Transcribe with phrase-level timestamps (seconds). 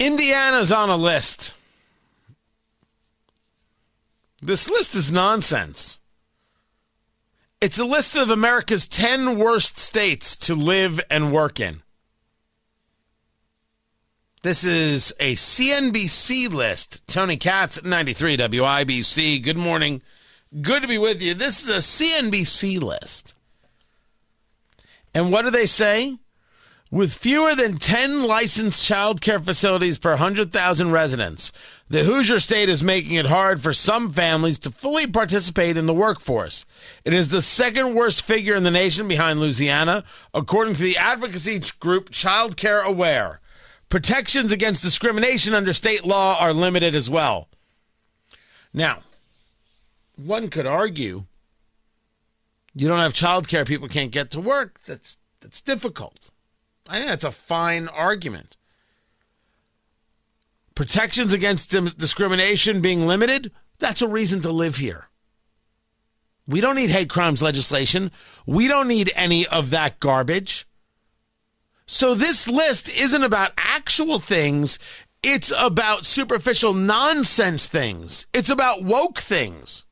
[0.00, 1.52] Indiana's on a list.
[4.40, 5.98] This list is nonsense.
[7.60, 11.82] It's a list of America's 10 worst states to live and work in.
[14.42, 17.06] This is a CNBC list.
[17.06, 19.42] Tony Katz, 93 WIBC.
[19.42, 20.00] Good morning.
[20.62, 21.34] Good to be with you.
[21.34, 23.34] This is a CNBC list.
[25.14, 26.16] And what do they say?
[26.92, 31.52] With fewer than 10 licensed child care facilities per 100,000 residents,
[31.88, 35.94] the Hoosier state is making it hard for some families to fully participate in the
[35.94, 36.66] workforce.
[37.04, 40.02] It is the second worst figure in the nation behind Louisiana,
[40.34, 43.40] according to the advocacy group Child Care Aware.
[43.88, 47.48] Protections against discrimination under state law are limited as well.
[48.74, 48.98] Now,
[50.16, 51.24] one could argue
[52.74, 54.80] you don't have child care, people can't get to work.
[54.86, 56.30] That's that's difficult.
[56.90, 58.56] I think that's a fine argument.
[60.74, 65.06] Protections against discrimination being limited, that's a reason to live here.
[66.48, 68.10] We don't need hate crimes legislation.
[68.44, 70.66] We don't need any of that garbage.
[71.86, 74.80] So this list isn't about actual things.
[75.22, 78.26] It's about superficial nonsense things.
[78.34, 79.84] It's about woke things.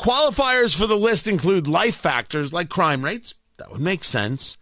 [0.00, 4.56] Qualifiers for the list include life factors like crime rates, that would make sense.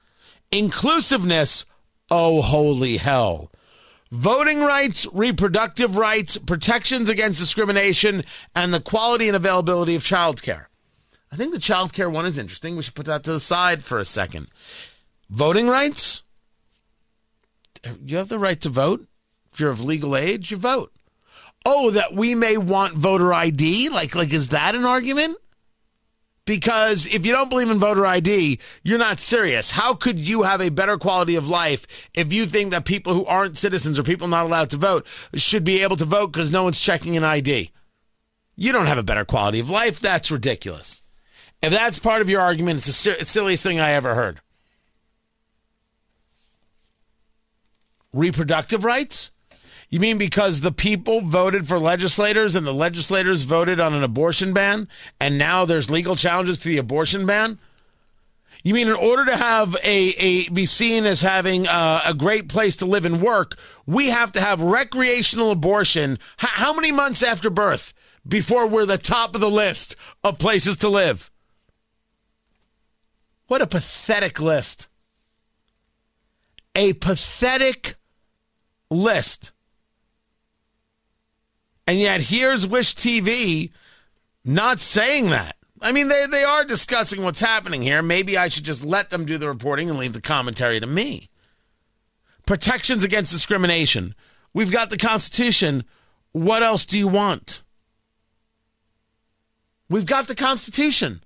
[0.51, 1.65] Inclusiveness,
[2.11, 3.51] oh, holy hell.
[4.11, 8.25] Voting rights, reproductive rights, protections against discrimination,
[8.57, 10.67] and the quality and availability of childcare.
[11.31, 12.75] I think the childcare one is interesting.
[12.75, 14.49] We should put that to the side for a second.
[15.31, 16.23] Voting rights?
[18.05, 19.07] You have the right to vote.
[19.53, 20.93] If you're of legal age, you vote.
[21.65, 23.91] Oh, that we may want voter ID?
[23.91, 25.37] Like, like is that an argument?
[26.49, 29.71] Because if you don't believe in voter ID, you're not serious.
[29.71, 33.27] How could you have a better quality of life if you think that people who
[33.27, 36.63] aren't citizens or people not allowed to vote should be able to vote because no
[36.63, 37.71] one's checking an ID?
[38.57, 40.01] You don't have a better quality of life.
[40.01, 41.03] That's ridiculous.
[41.63, 44.41] If that's part of your argument, it's the silliest thing I ever heard.
[48.15, 49.33] Reproductive rights?
[49.91, 54.53] You mean because the people voted for legislators and the legislators voted on an abortion
[54.53, 54.87] ban
[55.19, 57.59] and now there's legal challenges to the abortion ban?
[58.63, 62.49] You mean in order to have a, a be seen as having a, a great
[62.49, 63.57] place to live and work,
[63.87, 67.95] we have to have recreational abortion H- how many months after birth
[68.27, 71.31] before we're the top of the list of places to live?
[73.47, 74.89] What a pathetic list.
[76.75, 77.95] A pathetic
[78.91, 79.53] list.
[81.89, 83.71] And yet here's Wish TV
[84.45, 85.57] not saying that.
[85.81, 88.03] I mean, they, they are discussing what's happening here.
[88.03, 91.31] Maybe I should just let them do the reporting and leave the commentary to me.
[92.45, 94.15] Protections against discrimination.
[94.53, 95.83] We've got the Constitution.
[96.33, 97.63] What else do you want?
[99.89, 101.23] We've got the Constitution.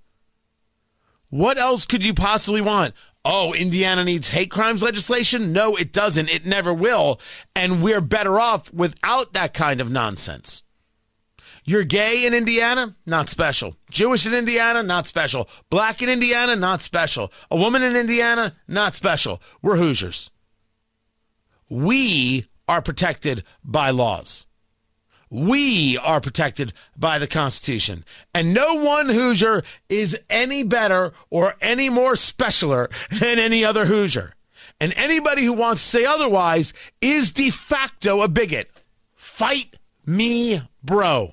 [1.29, 2.95] What else could you possibly want?
[3.25, 5.53] Oh, Indiana needs hate crimes legislation?
[5.53, 6.29] No, it doesn't.
[6.29, 7.21] It never will.
[7.55, 10.63] And we're better off without that kind of nonsense.
[11.65, 12.97] You're gay in Indiana?
[13.07, 13.77] Not special.
[13.89, 14.83] Jewish in Indiana?
[14.83, 15.49] Not special.
[15.71, 16.57] Black in Indiana?
[16.57, 17.33] Not special.
[17.51, 18.57] A woman in Indiana?
[18.67, 19.41] Not special.
[19.63, 20.33] We're Hoosiers.
[21.69, 24.47] We are protected by laws.
[25.33, 28.05] We are protected by the Constitution.
[28.35, 34.35] And no one Hoosier is any better or any more specialer than any other Hoosier.
[34.79, 38.71] And anybody who wants to say otherwise is de facto a bigot.
[39.15, 41.33] Fight me, bro.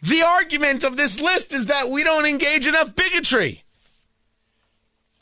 [0.00, 3.64] The argument of this list is that we don't engage enough bigotry.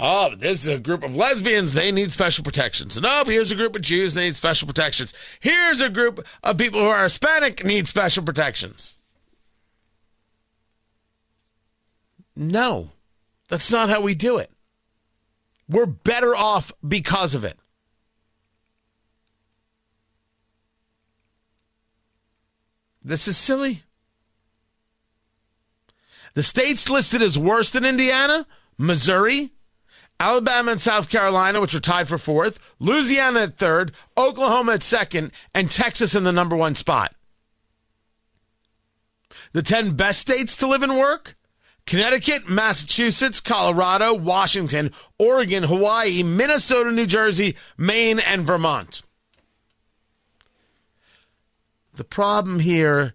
[0.00, 1.72] Oh, this is a group of lesbians.
[1.72, 2.96] They need special protections.
[2.96, 4.14] And oh, here's a group of Jews.
[4.14, 5.14] They need special protections.
[5.40, 8.96] Here's a group of people who are Hispanic need special protections.
[12.36, 12.90] No,
[13.48, 14.50] that's not how we do it.
[15.68, 17.56] We're better off because of it.
[23.04, 23.82] This is silly.
[26.32, 29.52] The states listed as worst in Indiana Missouri,
[30.24, 35.32] Alabama and South Carolina, which are tied for fourth, Louisiana at third, Oklahoma at second,
[35.54, 37.14] and Texas in the number one spot.
[39.52, 41.36] The 10 best states to live and work
[41.86, 49.02] Connecticut, Massachusetts, Colorado, Washington, Oregon, Hawaii, Minnesota, New Jersey, Maine, and Vermont.
[51.96, 53.12] The problem here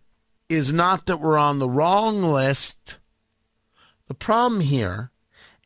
[0.48, 3.00] is not that we're on the wrong list.
[4.08, 5.10] The problem here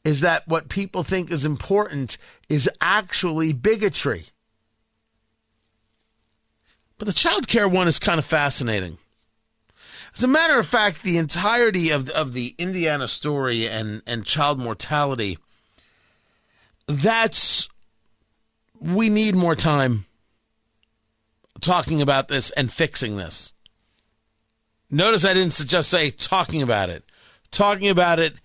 [0.04, 2.18] is that what people think is important
[2.50, 4.26] is actually bigotry.
[6.98, 8.98] But the child care one is kind of fascinating.
[10.16, 14.60] As a matter of fact, the entirety of, of the Indiana story and, and child
[14.60, 15.38] mortality,
[16.88, 17.68] that's,
[18.80, 20.06] we need more time
[21.62, 23.54] talking about this and fixing this.
[24.92, 27.04] Notice I didn't just say talking about it,
[27.50, 28.36] talking about it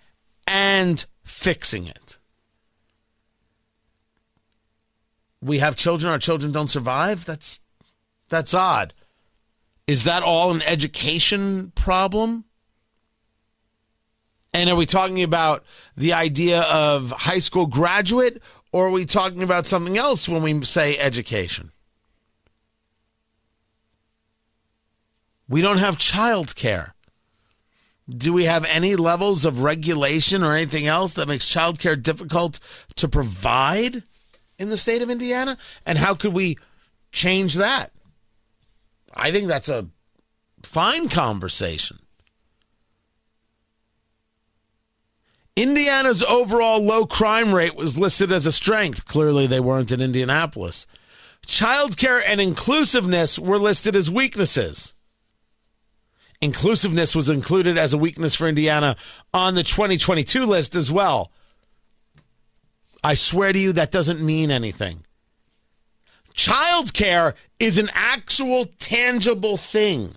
[0.48, 2.18] and fixing it.
[5.40, 7.24] We have children, our children don't survive.
[7.24, 7.60] That's
[8.28, 8.92] that's odd.
[9.86, 12.44] Is that all an education problem?
[14.52, 15.64] And are we talking about
[15.96, 18.42] the idea of high school graduate
[18.72, 21.70] or are we talking about something else when we say education?
[25.48, 26.94] We don't have child care.
[28.08, 32.58] Do we have any levels of regulation or anything else that makes childcare difficult
[32.96, 34.02] to provide
[34.58, 35.58] in the state of Indiana?
[35.84, 36.56] And how could we
[37.12, 37.92] change that?
[39.12, 39.88] I think that's a
[40.62, 41.98] fine conversation.
[45.54, 49.06] Indiana's overall low crime rate was listed as a strength.
[49.06, 50.86] Clearly, they weren't in Indianapolis.
[51.46, 54.94] Childcare and inclusiveness were listed as weaknesses.
[56.40, 58.96] Inclusiveness was included as a weakness for Indiana
[59.34, 61.32] on the 2022 list as well.
[63.02, 65.04] I swear to you, that doesn't mean anything.
[66.34, 70.14] Childcare is an actual tangible thing.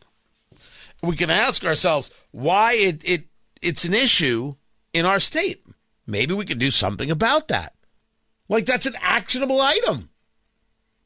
[1.01, 3.23] We can ask ourselves why it, it
[3.61, 4.55] it's an issue
[4.93, 5.65] in our state.
[6.05, 7.73] Maybe we could do something about that.
[8.47, 10.09] Like that's an actionable item.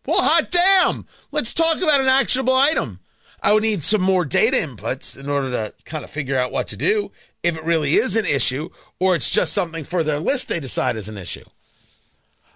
[0.05, 1.05] Well, hot damn.
[1.31, 2.99] Let's talk about an actionable item.
[3.45, 6.65] I would need some more data inputs in order to kind of figure out what
[6.69, 7.11] to do
[7.43, 8.69] if it really is an issue
[8.99, 11.45] or it's just something for their list they decide is an issue.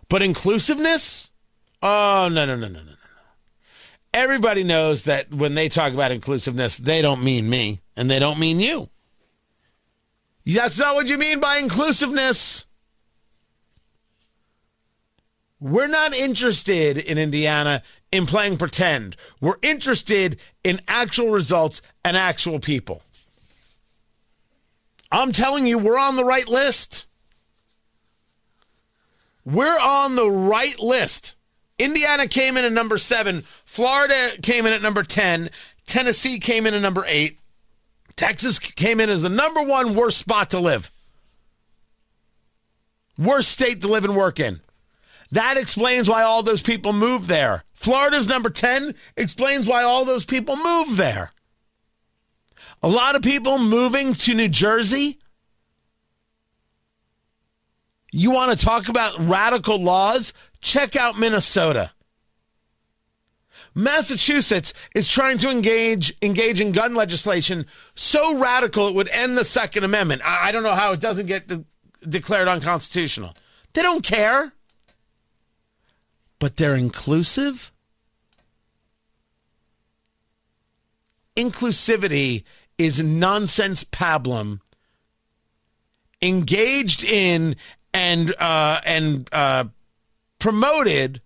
[0.10, 1.30] But inclusiveness?
[1.84, 2.96] Oh, no, no, no, no, no, no.
[4.16, 8.40] Everybody knows that when they talk about inclusiveness, they don't mean me and they don't
[8.40, 8.90] mean you.
[10.44, 12.66] That's not what you mean by inclusiveness.
[15.60, 19.16] We're not interested in Indiana in playing pretend.
[19.40, 23.04] We're interested in actual results and actual people.
[25.12, 27.06] I'm telling you, we're on the right list.
[29.46, 31.36] We're on the right list.
[31.80, 33.42] Indiana came in at number seven.
[33.66, 35.50] Florida came in at number 10.
[35.86, 37.40] Tennessee came in at number eight.
[38.16, 40.92] Texas came in as the number one worst spot to live.
[43.18, 44.60] Worst state to live and work in.
[45.32, 47.64] That explains why all those people moved there.
[47.74, 51.32] Florida's number 10 explains why all those people moved there.
[52.82, 55.20] A lot of people moving to New Jersey.
[58.12, 60.34] You want to talk about radical laws?
[60.62, 61.92] Check out Minnesota.
[63.76, 69.46] Massachusetts is trying to engage engage in gun legislation so radical it would end the
[69.46, 70.22] Second Amendment.
[70.26, 71.66] I, I don't know how it doesn't get de-
[72.08, 73.36] declared unconstitutional.
[73.74, 74.54] They don't care.
[76.40, 77.72] But they're inclusive.
[81.36, 82.44] Inclusivity
[82.78, 84.62] is nonsense pablum
[86.22, 87.56] engaged in
[87.94, 89.66] and uh, and uh,
[90.38, 91.22] promoted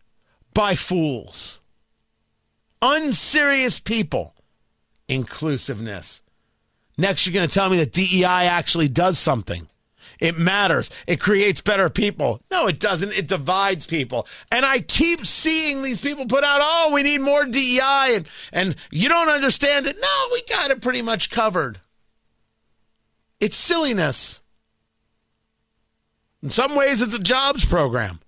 [0.53, 1.60] by fools,
[2.82, 4.36] unserious people.
[5.10, 6.22] Inclusiveness.
[6.98, 9.67] Next, you're going to tell me that DEI actually does something.
[10.19, 10.89] It matters.
[11.07, 12.41] It creates better people.
[12.51, 13.13] No, it doesn't.
[13.13, 14.27] It divides people.
[14.51, 18.75] And I keep seeing these people put out, oh, we need more DEI and, and
[18.91, 19.98] you don't understand it.
[20.00, 21.79] No, we got it pretty much covered.
[23.39, 24.41] It's silliness.
[26.41, 28.19] In some ways, it's a jobs program.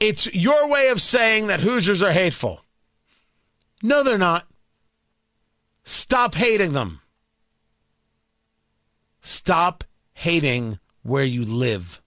[0.00, 2.60] It's your way of saying that Hoosiers are hateful.
[3.82, 4.46] No, they're not.
[5.84, 7.00] Stop hating them.
[9.26, 12.02] Stop hating where you live.